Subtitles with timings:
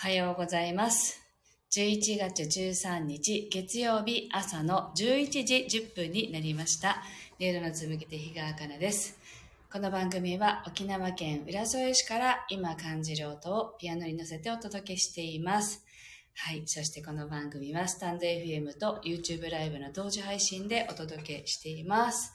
[0.00, 1.20] はようございます。
[1.72, 7.02] 11月13日月曜日朝の11時10分になりました。
[7.40, 9.18] 音色の紡ぎ手日川かなです。
[9.72, 15.84] この番組は沖縄県浦添市から今感じる音をピアノに乗せてお届けしています。
[16.36, 16.62] はい。
[16.66, 22.32] そしてこの番組はスタンド FM と YouTube ライブの同時配信でお届けしています。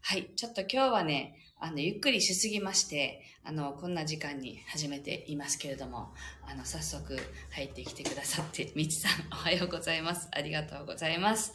[0.00, 0.30] はい。
[0.34, 6.12] ちょっと今日はね、あの、ゆっくりしすぎまして、あの、こんな時間に始めていますけれども、
[6.44, 7.16] あの、早速
[7.50, 10.26] 入ってきてくださって、みちさん、 おはようございます。
[10.32, 11.52] ありがとうございます。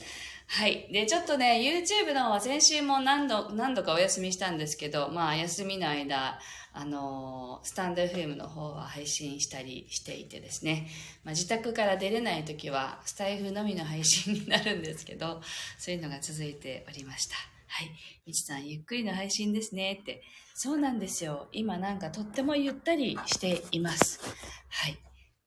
[0.47, 0.87] はい。
[0.93, 6.39] で、ちょっとね、YouTube の方は先週も何度、何度かお休みしたんですけど、まあ、休みの間、
[6.71, 10.89] あの、スタンド FM の方は配信したりしていてですね、
[11.25, 15.41] まあ、自宅から出れない時は、スタイフのみの配信になるんですけど、
[15.77, 17.56] そういうのが続いておりました。
[17.67, 17.91] はい。
[18.25, 20.23] みちさん、ゆっくりの配信ですねって。
[20.55, 21.47] そうなんですよ。
[21.51, 24.19] 今なんかとってもゆったりしています。
[24.69, 24.97] はい。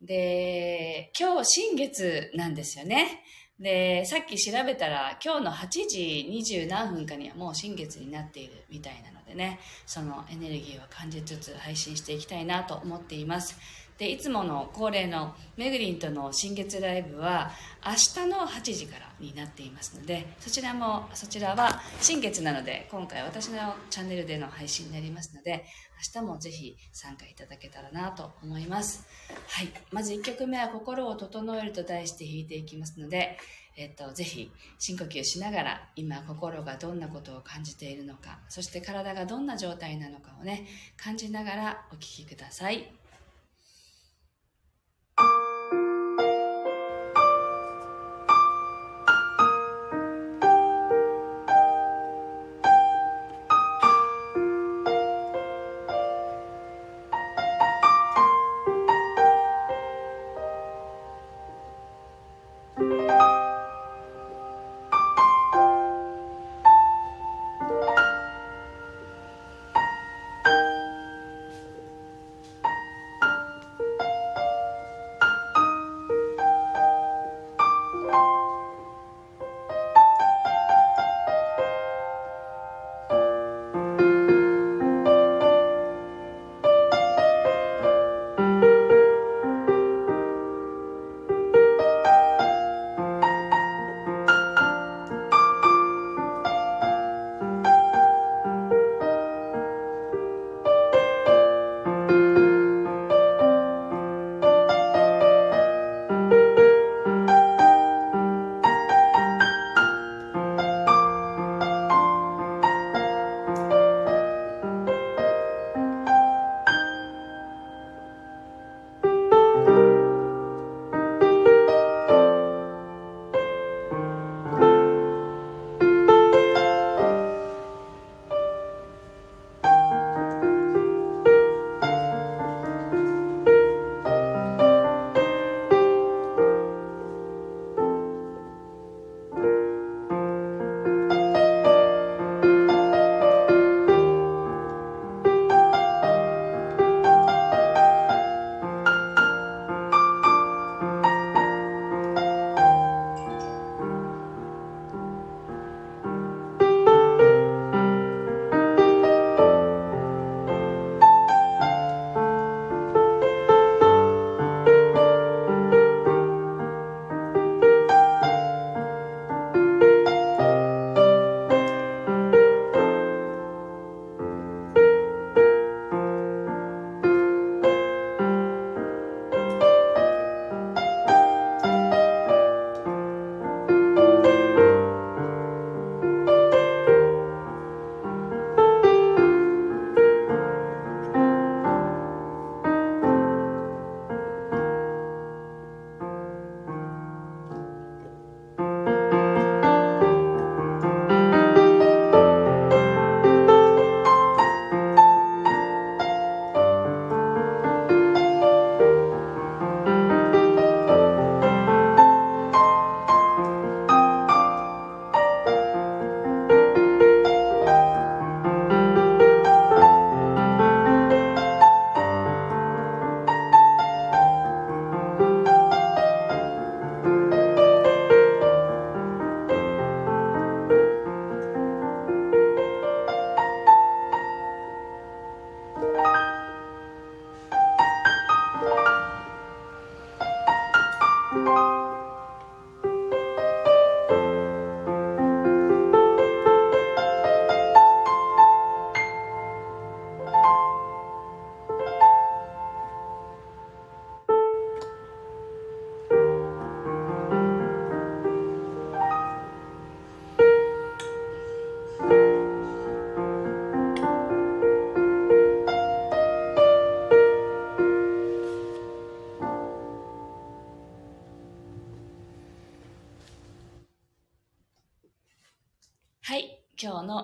[0.01, 3.23] で、今日新月なんですよね。
[3.59, 13.59] で、さっき調べたら今日の8時20何分かにはもう新月になっているみたいなのでね、そのエネルギーを感じつつ配信していきたいなと思っています。
[14.01, 17.51] で、いつもの恒例のめぐりんとの新月ライブは
[17.85, 25.67] 明日の8時からになっていますので、そちらも、そちらは新月なので、今回私のチャンネルでの配信になりますので、
[26.15, 29.07] 明日もぜひ参加いただけたらなと思います。
[29.49, 29.69] はい。
[29.93, 33.37] まず1曲目は心を整えると題して弾いていきますので、
[33.77, 40.67] えっと、ぜひ深呼吸しながら今心がどんなことを感じているのか、そして体がどんな状態なのかをね、
[40.97, 42.77] 感じながらお聴きください。
[42.77, 43.00] はい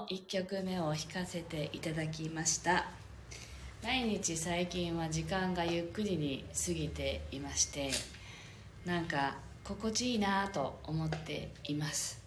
[0.08, 2.86] 1曲目を弾かせていただきました。
[3.82, 7.90] 毎日最近は時間がゆっくりに過ぎていまして
[8.84, 12.20] なんか心地いいなと思っています。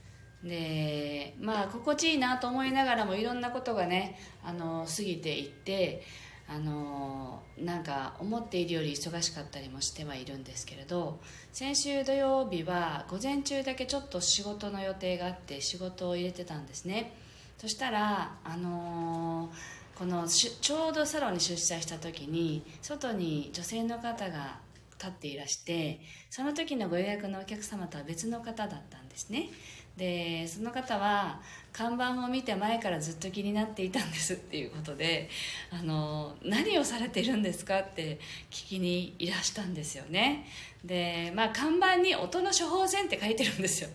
[0.43, 6.01] でまあ心地いいなと思いながらもいろんなことがねあの過ぎていって
[6.47, 11.19] あのなんか思っているより忙しかったりもしてはいるんですけれど
[11.51, 17.13] 先週土曜日は午前中だけちょっと仕事の予定があって仕事を入れてたんですね。
[17.59, 19.51] そしたらあの
[19.93, 24.57] このちょうどサロンに出社した時に外に女性の方が
[24.97, 29.49] 立っていらしてその時のご予約のお客様とは別の方だったんですね。
[29.97, 31.41] でその方は
[31.73, 35.29] 看板を見て前からずっと気になっていたんですっていうことで
[35.77, 38.19] あの何をされてるんですかって
[38.49, 40.45] 聞きにいらしたんですよね。
[40.85, 43.89] でまあ看板に音の処方箋って書いてるんですよ。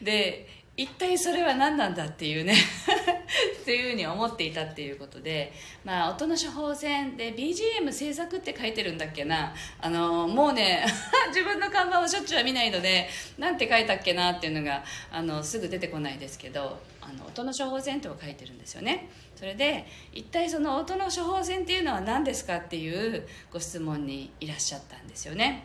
[0.00, 2.54] で一体それは何なんだっていうね。
[3.62, 5.52] っていうふうに思っていたっていうことで、
[5.84, 9.54] まあ、音の処方箋で BGM 制作って書いてるんだっけな。
[9.80, 10.84] あのもうね
[11.28, 13.08] 自分の看板をしょっちゅうは見ないので
[13.38, 19.08] 何て書いたっけなっていうのがあのすぐ出てこないですけどあの音の処方箋と書いてるんですよね。
[19.36, 25.64] それで一体その音の処方箋っていうのは何ですかっていうご質問にいらっしゃったんですよね。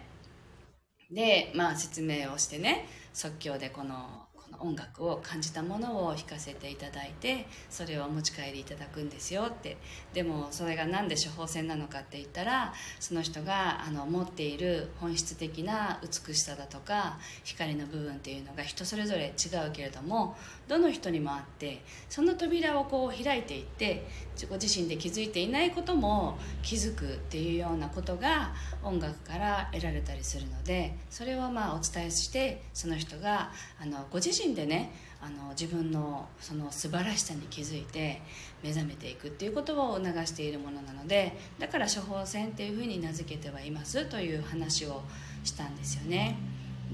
[1.09, 4.26] でまあ説明をしてね即興でこの
[4.59, 9.77] 音楽を感じたものを弾かせていただいてそれをお持ち帰りいただくんですよって。
[10.13, 20.35] でもそれが何で処方箋なのかって言ったらその人があの持っている本質的な美しさだとか光の部分っていうのが人それぞれ違うけれども
[20.67, 24.07] どの人にもあってその扉をこう開いていって
[24.45, 28.53] ご自身で気づいていないことも気づくっていうようなことが
[28.83, 33.51] 音楽から得られたりするのでそれをまあお伝えしてその人が
[33.81, 38.21] あのご自身でねあの自分のその素晴らしさに気づいて
[38.63, 45.01] 目覚めていくっていうことを促しているものなのでだから処方箋っていうふうに名付けてはいますという話を
[45.43, 46.37] したんですよね。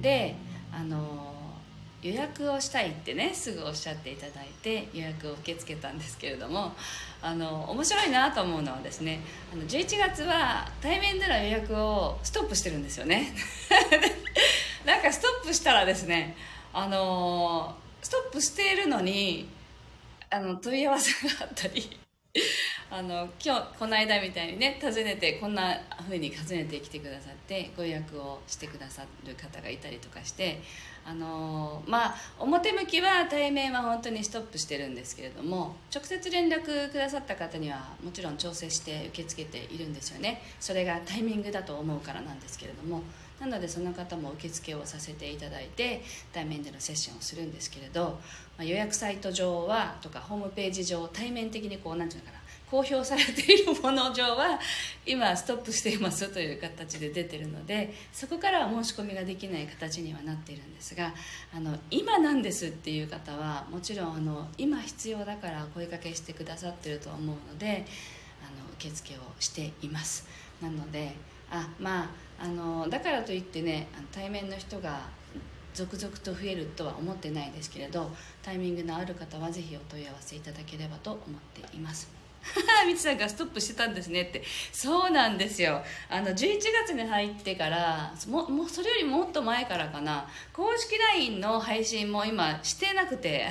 [0.01, 0.36] で
[0.72, 1.32] あの
[2.03, 6.74] 予約をしたいってねすぐおっしゃっていただいて予約を受け付けたんですけれども
[7.22, 9.22] あの面白いなと思うのはですね
[9.53, 13.33] あの11月は対面での予約をストップしてるんですよね。
[14.86, 16.36] なんかストップしたらですね
[16.74, 19.48] あのストップしているのに
[20.29, 21.98] あの問い合わせがあったり
[22.91, 30.62] あの今日この間みたいにね訪ねてこんな風に訪ねてきてくださってご予約をしてくださる方がいたりとかして
[31.05, 40.41] あのまあ表向きは対面は本当にストップしてるんですけれども直接連絡くださった方にはもちろん調整して受け付けているんですよね。
[40.60, 43.01] それがタイミングだと思うからなんですけれども。
[43.39, 48.19] なのでその方も受付をさせていただいて対面でのセッションをするんですけれど、
[48.57, 52.42] まあ、予約サイト上はとかホームページ上対面的にこう何て言うのかな
[52.74, 54.60] 公表されているもの上は
[55.06, 61.13] 今ストップしていますという形で出てるのでそこからは申し込みができない形にはなっているんですが
[61.56, 67.86] あの今なんですっていう方はもちろんあの今必要だから声かけしてくださってると思うので
[68.42, 70.27] あの受付をしています。
[70.60, 71.13] なので
[71.51, 75.01] あまああのだからといってね対面の人が
[75.75, 78.10] 続々と増えるとは思ってないですけれど
[78.42, 81.22] タイミングのある方はぜひお問い合わせいただければと思っ
[81.53, 82.23] ています。
[82.85, 84.43] みちさんがストップしてたんですねって。
[84.71, 85.83] そうなんですよ。
[86.09, 90.29] あの11月に入ってからももうそれよりもっと前からかな。
[90.51, 93.50] 公式 LINE の配信も今してなくて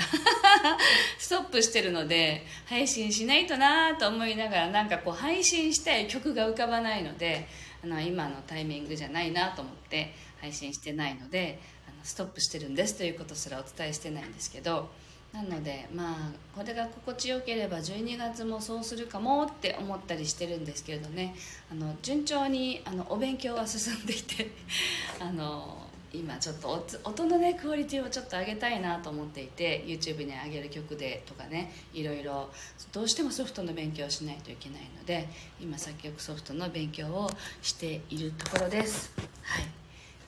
[1.19, 7.49] ストップしてるので配信しないとなと思いながらなんかこう配信したい曲が浮かばないので
[7.83, 14.91] あの今のタイミングじゃないなと思って配信してないのであのストップしてるんですということすらお伝えしてないんですけど
[15.33, 16.17] なのでまあ
[16.55, 21.35] これが心地よければ12月もそうするかもって思ったりしてるんですけれどね。
[21.71, 24.51] あの順調にあのお勉強は進んでいて
[25.19, 32.51] あの今ちょっと音のねクオリティをちょっと上げたいなと思っていて YouTube に上げる曲でとかねいろいろ。
[32.93, 35.27] どうしてもソフトの勉強をしないといけないので
[35.59, 37.31] 今作曲ソフトの勉強を
[37.63, 39.11] しているところです。
[39.43, 39.65] はい。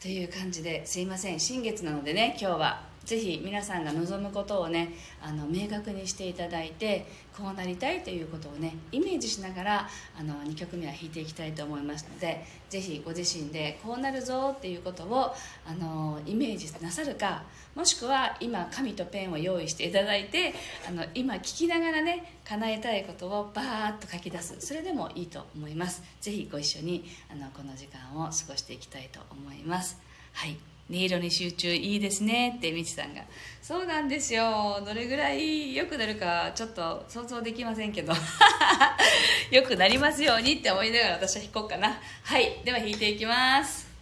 [0.01, 1.39] という感じですいません。
[1.39, 7.07] 新月なのでね今日はぜひ皆さんが望むことをねあの明確にしていただいて
[7.37, 15.35] こうなりたいということをねイメージしながらあの2曲目は弾いていきたいと思いますのでぜひご自身でこうなるぞっていうことを
[15.67, 17.43] あのイメージなさるか
[17.75, 20.55] もしくは今紙とペンを用意していただいて
[20.89, 24.57] あの今聞きながらね叶えたいことをバーッと書き出す。
[24.61, 26.03] それでもいいと思います。
[26.21, 29.99] ぜひご一緒にあのこの時間を過ごしていきたいと思います。
[30.33, 30.74] はい。
[30.91, 33.23] 音色に集中いいですねってみちさんが。
[33.63, 34.83] そうなんですよ。
[34.85, 38.13] どれぐらい良くなるかちょっと想像できませんけど。
[39.51, 41.99] 良くなりますようにって思いながら私は弾こうかな。
[42.23, 42.61] はい。
[42.65, 43.94] では弾いていきます。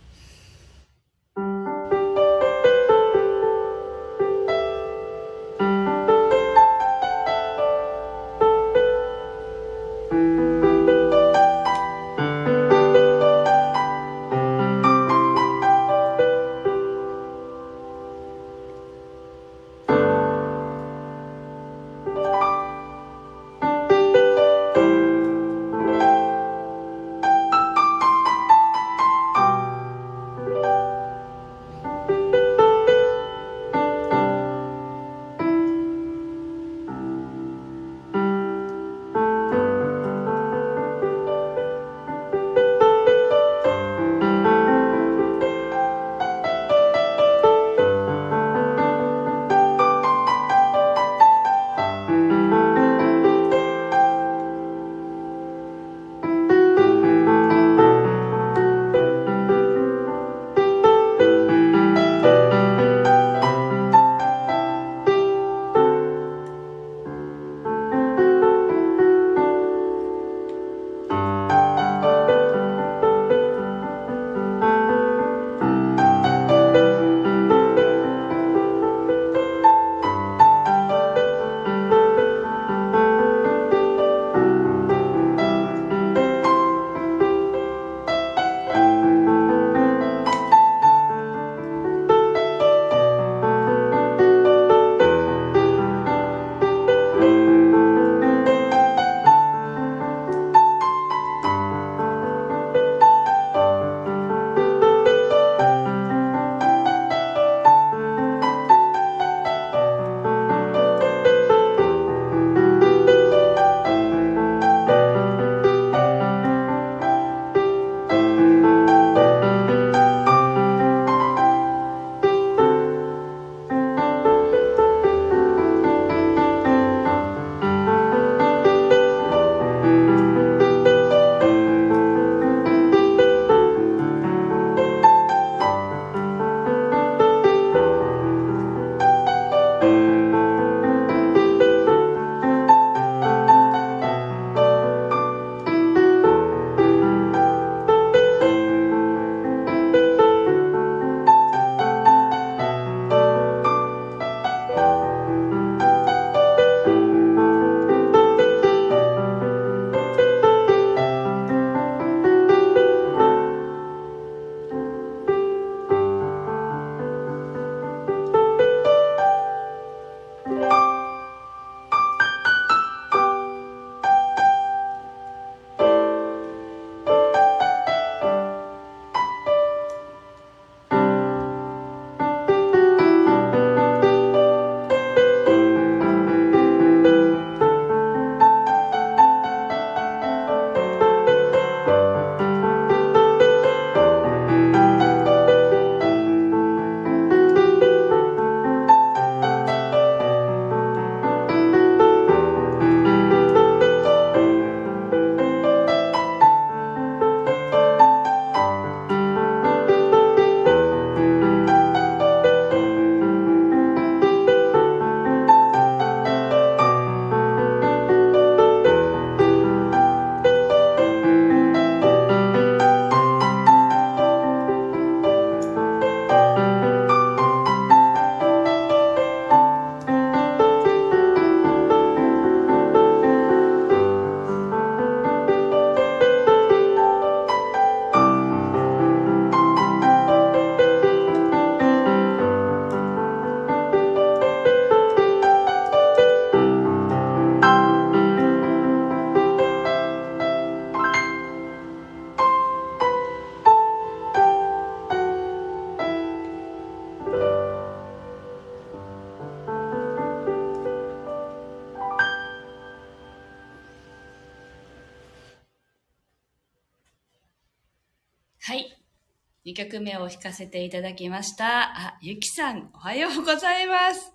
[269.73, 271.97] 2曲目を弾かせていただきました。
[271.97, 274.31] あ、ゆきさん、おはようございます。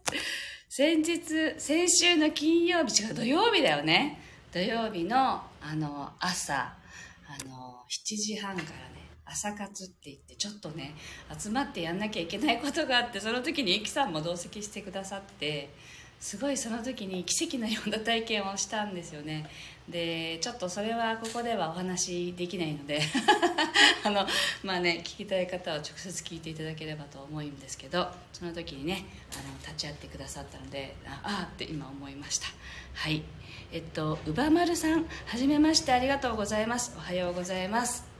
[0.67, 1.21] 先日、
[1.59, 4.19] 先週の金曜日、違う、土曜日だよね。
[4.51, 6.75] 土曜日の、あの、朝、あ
[7.47, 10.95] の、7時半からね、朝活って言ってちょっとね
[11.37, 15.69] 集まってやんなきゃいけないことがあってその時にイキさんも同席してくださって
[16.19, 19.49] すごいその時に奇跡のような体験をしたんですよね。
[19.87, 22.99] でちょっとそれはここではお話できないので
[24.03, 24.27] あの
[24.61, 32.47] まあね聞きたい方は直接聞いていただければと思うんですけどその時にねあの立ち会ってくださったのでああって今思いました。
[32.95, 33.23] はい。
[33.71, 36.93] えっと乳母丸さんはじめましてありがとうございます。
[36.97, 38.16] おはようございます。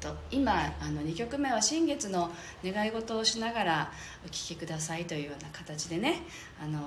[0.00, 0.16] と。
[0.30, 2.30] 今あの2曲目は新月の
[2.64, 3.92] 願い事をしながら
[4.24, 6.22] お聴きくださいというような形でね
[6.62, 6.80] あの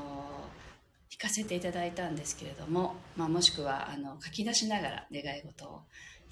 [1.09, 5.81] 聞かせていただいたんですけれども、まあ、もしくはあの書き出しながら願い事を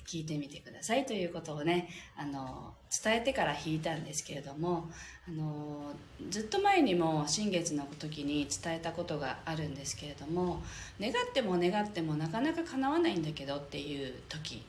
[0.07, 2.73] 聞いてみてくださいということをねあの
[3.03, 4.89] 伝えてから弾いたんですけれども
[5.27, 5.93] あの
[6.29, 10.61] ずっと前にも新月の時に伝えたことがあるんですけれども
[10.99, 14.63] 願っても願ってもなかなか叶わないんだけどっていう時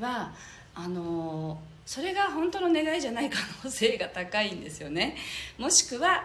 [0.00, 0.32] は
[0.80, 5.16] あのそれが本当の願いじゃない可能性が高いんですよね。
[5.58, 6.22] もしくは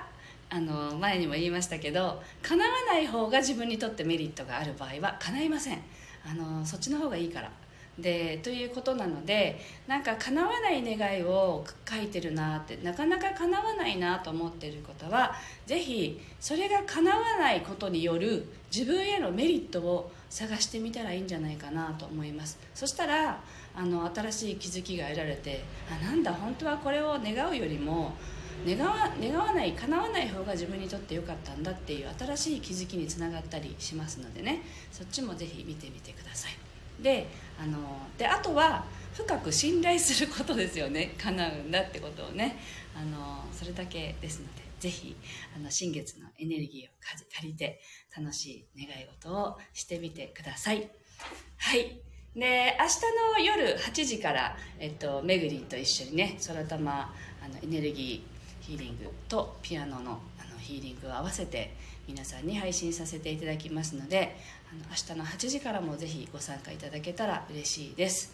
[0.51, 5.79] あの前にも言いましたけど叶わない方が自分にとってメリットがある場合は叶いません。
[6.29, 7.49] あのそっちの方がいいから。
[7.97, 15.35] でということなのでなんか叶わない願いを書いてるなってなかなか叶わないなと思ってる方は
[15.67, 22.57] 是非それが叶わないことによる自分へのメリットを探してみたらいいんじゃないかなと思います。
[22.73, 23.39] そしたら
[23.75, 28.13] あの新しい気づきが得られてあなんだ本当はこれを願うよりも
[28.65, 34.61] 願わ願わない叶わない方が自分にとって良かったんだっていう新しい気づきにつながったりしますのでね。
[34.91, 37.03] そっちもぜひ見てみてください。
[37.03, 37.27] で
[37.59, 37.77] あの
[38.17, 41.15] であとは深く信頼することですよね。
[41.19, 42.57] 叶うんだってことをね。
[42.95, 45.15] あのそれだけですのでぜひ
[45.55, 46.91] あの新月のエネルギーを
[47.35, 47.81] 借りて
[48.15, 50.89] 楽しい願い事をしてみてください。
[51.57, 52.12] はい。
[52.35, 61.75] で明日の夜8時から、えっと、めぐりと一緒にね空玉あのエネルギーヒーリングとピアノのあのヒーリングを合わせて
[62.07, 64.35] 皆さんに配信させていただきますので
[64.71, 68.33] あの明日の8時からもぜひご参加いただけたら嬉しいです。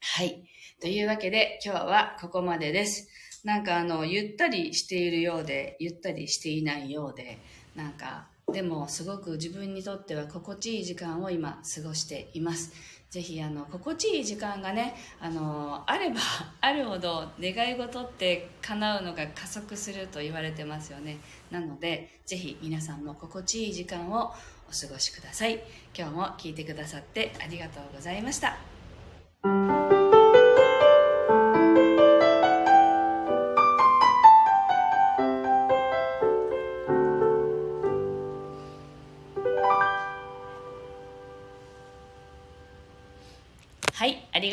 [0.00, 0.44] はい。
[0.80, 3.08] というわけで今日はここまでです。
[3.44, 7.38] なんかあのゆったりしているようでゆったりしていないようで
[7.74, 12.72] なんかでもすごく自分にとっては心地いい時間を今過ごしています。
[13.10, 16.16] ぜひあの心地いい時間がねあのあれば
[16.60, 21.18] あるほど願い事って叶うのが加速すると言われてますよね。
[21.50, 24.34] なのでぜひ皆さんも心地いい時間を
[24.68, 25.62] お過ごしください。
[25.96, 28.58] 今日も聞いてくださってありがとうございました。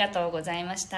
[0.02, 0.98] がとうございました。